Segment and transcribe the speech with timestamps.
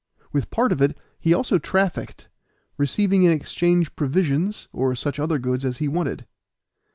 [0.31, 2.27] With part of it he also trafficked,
[2.75, 6.25] receiving in exchange provisions or such other goods as he wanted.